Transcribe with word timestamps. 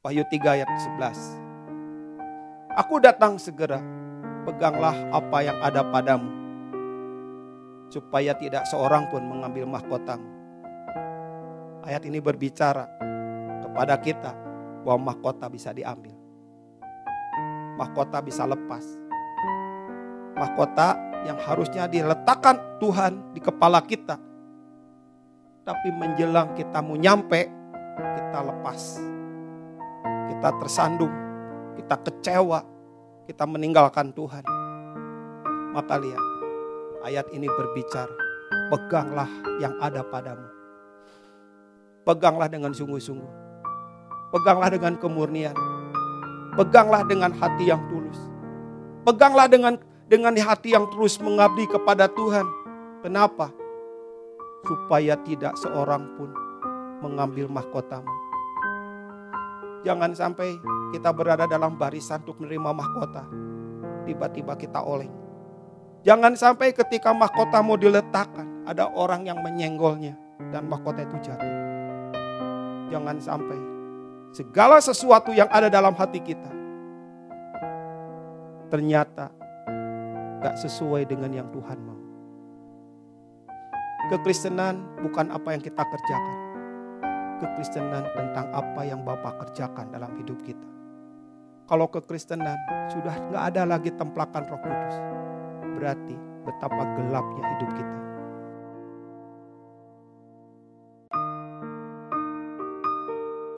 Wahyu 0.00 0.24
3 0.24 0.56
ayat 0.56 0.70
11. 0.96 2.72
Aku 2.72 3.04
datang 3.04 3.36
segera, 3.36 3.84
peganglah 4.48 4.96
apa 5.12 5.44
yang 5.44 5.60
ada 5.60 5.84
padamu, 5.84 6.24
supaya 7.92 8.32
tidak 8.32 8.64
seorang 8.64 9.12
pun 9.12 9.20
mengambil 9.20 9.68
mahkotamu. 9.68 10.24
Ayat 11.84 12.00
ini 12.08 12.16
berbicara 12.16 12.88
kepada 13.60 14.00
kita 14.00 14.32
bahwa 14.88 15.12
mahkota 15.12 15.52
bisa 15.52 15.68
diambil. 15.76 16.16
Mahkota 17.76 18.24
bisa 18.24 18.48
lepas. 18.48 18.88
Mahkota 20.32 20.96
yang 21.28 21.36
harusnya 21.44 21.84
diletakkan 21.84 22.56
Tuhan 22.80 23.36
di 23.36 23.40
kepala 23.44 23.84
kita. 23.84 24.16
Tapi 25.68 25.92
menjelang 25.92 26.56
kita 26.56 26.80
mau 26.80 26.96
nyampe, 26.96 27.52
kita 28.00 28.40
lepas. 28.48 29.19
Kita 30.30 30.54
tersandung, 30.62 31.10
kita 31.74 31.98
kecewa, 32.06 32.62
kita 33.26 33.44
meninggalkan 33.50 34.14
Tuhan. 34.14 34.46
Maka 35.74 35.98
lihat, 35.98 36.24
ayat 37.02 37.26
ini 37.34 37.50
berbicara, 37.50 38.14
peganglah 38.70 39.30
yang 39.58 39.74
ada 39.82 40.06
padamu. 40.06 40.46
Peganglah 42.06 42.46
dengan 42.46 42.70
sungguh-sungguh. 42.70 43.32
Peganglah 44.30 44.70
dengan 44.70 44.94
kemurnian. 44.96 45.54
Peganglah 46.54 47.02
dengan 47.06 47.34
hati 47.34 47.70
yang 47.70 47.82
tulus. 47.90 48.18
Peganglah 49.02 49.50
dengan 49.50 49.78
dengan 50.10 50.34
hati 50.34 50.74
yang 50.74 50.90
terus 50.90 51.18
mengabdi 51.22 51.66
kepada 51.70 52.10
Tuhan. 52.10 52.46
Kenapa? 53.02 53.50
Supaya 54.66 55.18
tidak 55.22 55.54
seorang 55.58 56.06
pun 56.18 56.30
mengambil 57.02 57.46
mahkotamu. 57.46 58.29
Jangan 59.80 60.12
sampai 60.12 60.60
kita 60.92 61.08
berada 61.16 61.48
dalam 61.48 61.80
barisan 61.80 62.20
untuk 62.26 62.44
menerima 62.44 62.70
mahkota. 62.76 63.24
Tiba-tiba 64.04 64.56
kita 64.60 64.84
oleng. 64.84 65.12
Jangan 66.04 66.36
sampai 66.36 66.72
ketika 66.72 67.12
mahkota 67.12 67.60
mau 67.60 67.76
diletakkan, 67.76 68.64
ada 68.64 68.88
orang 68.92 69.28
yang 69.28 69.40
menyenggolnya 69.40 70.16
dan 70.52 70.68
mahkota 70.68 71.04
itu 71.04 71.16
jatuh. 71.20 71.56
Jangan 72.92 73.16
sampai 73.20 73.58
segala 74.32 74.80
sesuatu 74.80 75.32
yang 75.32 75.48
ada 75.50 75.68
dalam 75.68 75.92
hati 75.94 76.22
kita 76.22 76.50
ternyata 78.70 79.34
gak 80.40 80.56
sesuai 80.56 81.04
dengan 81.04 81.34
yang 81.34 81.48
Tuhan 81.50 81.78
mau. 81.82 82.00
Kekristenan 84.08 84.80
bukan 85.04 85.28
apa 85.30 85.52
yang 85.52 85.62
kita 85.62 85.82
kerjakan. 85.82 86.49
Kekristenan 87.40 88.04
tentang 88.12 88.52
apa 88.52 88.84
yang 88.84 89.00
Bapak 89.00 89.40
kerjakan 89.40 89.88
dalam 89.88 90.12
hidup 90.20 90.36
kita. 90.44 90.68
Kalau 91.64 91.88
kekristenan 91.88 92.58
sudah 92.92 93.14
gak 93.30 93.54
ada 93.54 93.62
lagi 93.64 93.94
templakan 93.96 94.44
roh 94.44 94.60
kudus. 94.60 94.96
Berarti 95.78 96.18
betapa 96.44 96.82
gelapnya 96.98 97.44
hidup 97.56 97.70
kita. 97.78 98.09